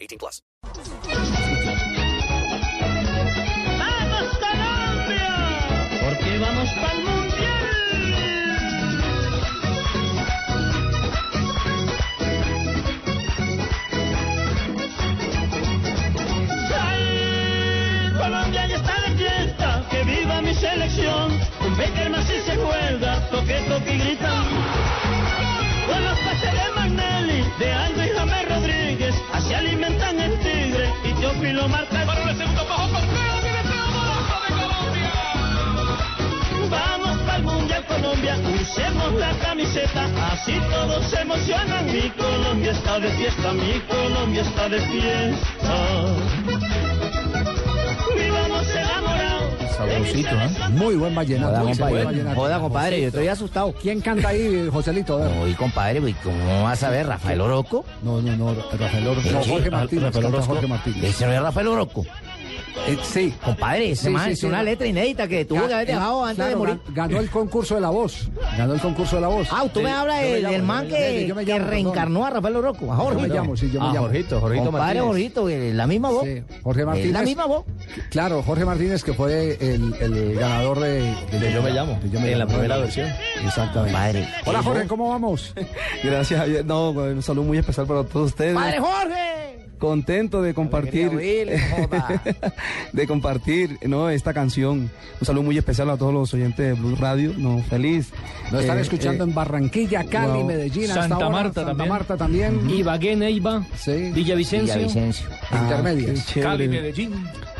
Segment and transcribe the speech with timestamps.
[0.00, 0.42] 18 plus.
[31.68, 32.06] Teófilo marca.
[32.06, 35.12] Para el segundo bajo corteo, viene Teodoro de Colombia.
[36.70, 41.86] Vamos para el Mundial Colombia, usemos la camiseta, así todos se emocionan.
[41.86, 45.74] Mi Colombia está de fiesta, mi Colombia está de fiesta.
[48.16, 49.17] Vivamos enamorados.
[49.78, 50.50] Sabrosito, ¿eh?
[50.70, 51.48] Muy buen vallenato.
[51.50, 51.92] Joda, muy compadre.
[51.92, 52.40] buen vallenato.
[52.40, 53.72] Joda, compadre, yo estoy asustado.
[53.80, 55.14] ¿Quién canta ahí, Joselito?
[55.22, 55.38] A ver.
[55.42, 57.06] Uy, compadre, uy, ¿cómo vas a ver?
[57.06, 57.84] ¿Rafael Oroco?
[58.02, 59.30] No, no, no, Rafael Orozco.
[59.30, 60.04] No, Jorge Martínez.
[60.04, 60.52] Rafael Orozco.
[60.52, 61.04] Jorge Martínez.
[61.04, 62.04] ¿Ese no es Rafael Oroco?
[62.86, 63.34] Eh, sí.
[63.44, 64.64] Compadre, ese Sí, man sí, es sí, una no.
[64.64, 66.74] letra inédita que tuvo que haber dejado antes de claro, morir.
[66.88, 68.28] gan- Ganó el concurso de la voz.
[68.56, 69.48] Ganó el concurso de la voz.
[69.50, 71.70] Ah, tú me hablas del, man que, yo me que llamo, perdón.
[71.70, 73.22] reencarnó a Rafael Oroco, a Jorge.
[73.22, 74.06] Yo me llamo, sí, yo me Ah, llamo.
[74.06, 75.04] Jorgito, Jorgito Compadre Martínez.
[75.06, 76.24] Jorgito, eh, la misma voz.
[76.24, 77.12] Sí, Jorge Martínez.
[77.12, 77.64] la misma voz.
[78.10, 82.20] Claro, Jorge Martínez, que fue el, el ganador de, de Yo me llamo, de Yo
[82.20, 82.52] me en la llamo.
[82.58, 83.08] primera versión.
[83.44, 83.92] Exactamente.
[83.92, 84.28] Padre.
[84.46, 84.86] Hola, Jorge.
[84.86, 85.54] ¿cómo vamos?
[86.02, 86.64] Gracias, Javier.
[86.64, 88.54] No, un saludo muy especial para todos ustedes.
[88.54, 89.37] ¡Padre Jorge!
[89.78, 91.44] Contento de compartir, Alegría,
[91.76, 92.22] Will, joda.
[92.92, 94.90] de compartir, no, esta canción.
[95.20, 97.32] Un saludo muy especial a todos los oyentes de Blue Radio.
[97.36, 98.10] No, feliz.
[98.50, 100.46] Nos están Eh, escuchando eh, en Barranquilla, Cali, wow.
[100.46, 101.88] Medellín, hasta Santa ahora, Marta Santa también.
[101.88, 102.70] Marta también.
[102.70, 104.10] Ibagué, Neiva, Sí.
[104.12, 105.26] Villavicencio, Villavicencio.
[105.50, 106.26] ah, Intermedias.
[106.42, 107.12] Cali, Medellín.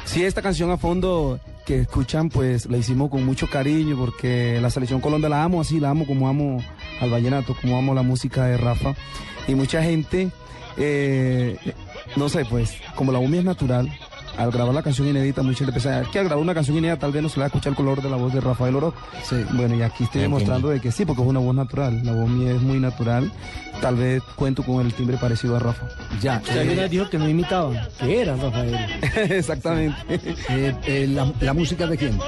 [0.04, 4.70] Sí, esta canción a fondo que escuchan, pues la hicimos con mucho cariño porque la
[4.70, 6.62] selección Colombia la amo así, la amo como amo
[7.00, 8.94] al vallenato, como amo la música de Rafa.
[9.46, 10.30] Y mucha gente,
[10.78, 11.56] eh,
[12.18, 13.90] no sé, pues como la umia es natural,
[14.36, 17.12] al grabar la canción inédita, mucha gente piensa que al grabar una canción inédita tal
[17.12, 18.94] vez no se le va a escuchar el color de la voz de Rafael Oro.
[19.24, 19.36] Sí.
[19.52, 22.28] Bueno, y aquí estoy demostrando de que sí, porque es una voz natural, la voz
[22.28, 23.32] mía es muy natural.
[23.80, 25.86] Tal vez cuento con el timbre parecido a Rafa.
[26.20, 26.42] Ya.
[26.50, 28.76] Alguna vez dijo que no imitaba, que era Rafael.
[29.30, 29.96] Exactamente.
[30.48, 32.18] Eh, eh, la, la música de quién?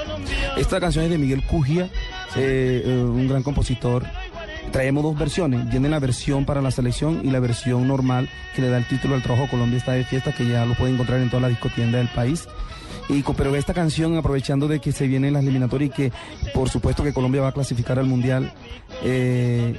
[0.57, 1.89] Esta canción es de Miguel Cugia,
[2.35, 4.05] eh, eh, un gran compositor.
[4.71, 8.69] Traemos dos versiones, viene la versión para la selección y la versión normal que le
[8.69, 11.29] da el título al trabajo Colombia está de fiesta, que ya lo pueden encontrar en
[11.29, 12.47] todas las discotiendas del país.
[13.09, 16.11] Y, pero esta canción, aprovechando de que se vienen las eliminatorias y que
[16.53, 18.53] por supuesto que Colombia va a clasificar al Mundial,
[19.03, 19.77] eh,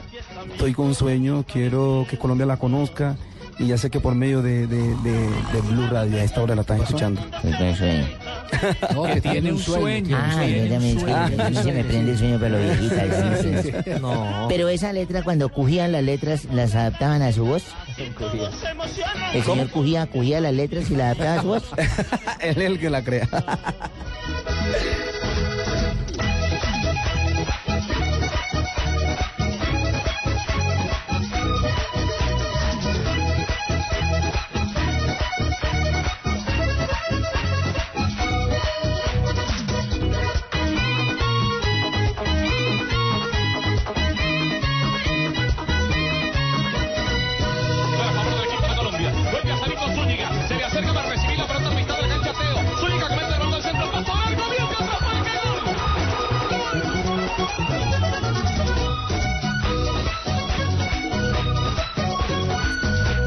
[0.53, 3.17] estoy con sueño, quiero que Colombia la conozca
[3.59, 6.55] y ya sé que por medio de, de- de- de Blue Radio a esta hora
[6.55, 7.21] la están escuchando.
[7.37, 8.05] Estoy con sueño.
[8.95, 10.17] No, que tiene un sueño.
[10.21, 13.41] Ah, yo también es que se me prende el sueño pero viejita.
[13.41, 13.91] sí, sí, sí.
[14.01, 14.47] No.
[14.49, 17.65] Pero esa letra, cuando cugían las letras, ¿las adaptaban a su voz?
[19.35, 21.65] El señor cugía, cugía las letras y las adaptaba a su voz.
[22.41, 23.29] Él es el que la crea.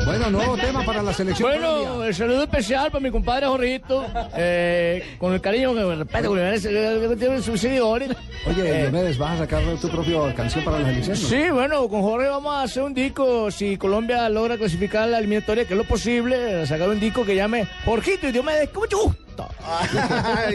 [0.06, 1.50] Bueno, nuevo tema para la selección.
[1.50, 4.06] Bueno, el saludo especial para mi compadre Jorgito,
[4.38, 8.10] eh, con el cariño que me respeto, que me merece, que tiene sus seguidores.
[8.48, 11.18] Oye, Eh, Diomedes, ¿vas a sacar tu propia canción para la selección?
[11.22, 11.28] no?
[11.28, 13.50] Sí, bueno, con Jorge vamos a hacer un disco.
[13.50, 17.68] Si Colombia logra clasificar la eliminatoria, que es lo posible, sacar un disco que llame
[17.84, 19.25] Jorgito y Diomedes, con mucho gusto.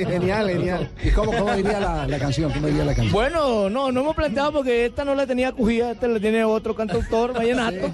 [0.06, 0.90] Genial, genial.
[1.02, 2.50] ¿Y cómo, cómo diría la, la canción?
[2.52, 3.12] ¿Cómo diría la canción?
[3.12, 6.74] Bueno, no, no hemos planteado porque esta no la tenía cogida, esta la tiene otro
[6.74, 7.90] cantautor, vallenato,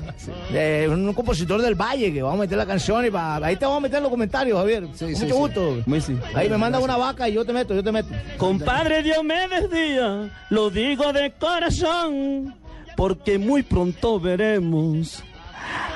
[0.53, 3.65] eh, un compositor del Valle, que vamos a meter la canción y pa- ahí te
[3.65, 4.89] vamos a meter en los comentarios, Javier.
[4.95, 5.41] Sí, Con sí, mucho sí.
[5.41, 5.77] gusto.
[5.87, 6.17] Muy sí.
[6.35, 8.09] Ahí me manda una vaca y yo te meto, yo te meto.
[8.37, 12.55] Compadre Diomedes Díaz, lo digo de corazón,
[12.97, 15.23] porque muy pronto veremos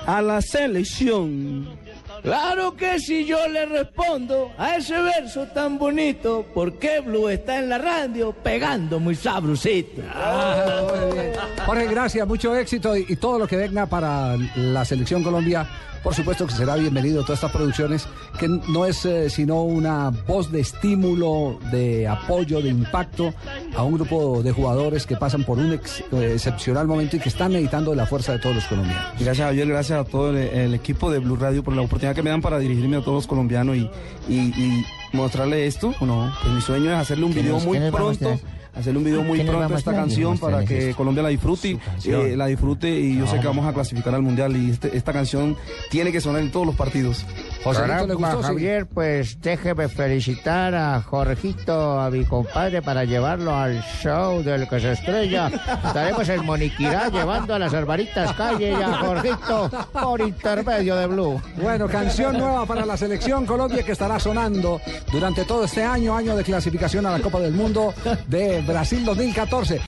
[0.06, 1.68] a la selección
[2.22, 7.58] Claro que si yo le respondo a ese verso tan bonito, ¿por qué Blue está
[7.58, 10.02] en la radio pegando muy sabrosito?
[10.14, 11.32] Ah, muy bien.
[11.64, 15.66] Jorge, gracias, mucho éxito y, y todo lo que venga para la selección Colombia.
[16.02, 18.08] Por supuesto que será bienvenido todas estas producciones,
[18.38, 23.34] que no es eh, sino una voz de estímulo, de apoyo, de impacto
[23.76, 27.28] a un grupo de jugadores que pasan por un ex- eh, excepcional momento y que
[27.28, 29.12] están necesitando de la fuerza de todos los colombianos.
[29.20, 32.22] Gracias Javier, gracias a todo el, el equipo de Blue Radio por la oportunidad que
[32.22, 33.88] me dan para dirigirme a todos los colombianos y,
[34.28, 35.94] y, y mostrarle esto.
[35.98, 38.38] Bueno, pues mi sueño es hacerle un ¿Qué video muy pronto.
[38.72, 40.94] Hacerle un video muy ¿Qué nos va a pronto a esta canción para que.
[40.94, 44.56] Colombia la disfrute, eh, la disfrute y yo sé que vamos a clasificar al mundial
[44.56, 45.56] y este- esta canción
[45.90, 47.26] tiene que sonar en todos los partidos.
[47.62, 48.40] Joselito, ¿le gustó?
[48.42, 48.48] Sí.
[48.48, 54.80] Javier, pues déjeme felicitar a Jorgito, a mi compadre, para llevarlo al show del que
[54.80, 55.50] se estrella.
[55.84, 61.40] Estaremos en Moniquirá llevando a las Albaritas Calle y a Jorgito por intermedio de Blue.
[61.60, 64.80] Bueno, canción nueva para la selección Colombia que estará sonando
[65.12, 67.92] durante todo este año, año de clasificación a la Copa del Mundo
[68.26, 69.82] de Brasil 2014.